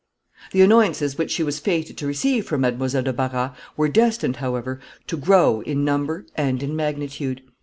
The 0.51 0.63
annoyances 0.63 1.15
which 1.19 1.29
she 1.29 1.43
was 1.43 1.59
fated 1.59 1.95
to 1.99 2.07
receive 2.07 2.47
from 2.47 2.61
Mademoiselle 2.61 3.03
de 3.03 3.13
Barras 3.13 3.51
were 3.77 3.87
destined, 3.87 4.37
however, 4.37 4.79
to 5.05 5.15
grow 5.15 5.61
in 5.61 5.85
number 5.85 6.25
and 6.35 6.63
in 6.63 6.75
magnitude. 6.75 7.43